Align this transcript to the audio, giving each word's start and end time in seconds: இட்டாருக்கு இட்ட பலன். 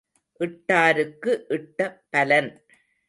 இட்டாருக்கு 0.39 1.45
இட்ட 1.49 1.79
பலன். 2.09 2.51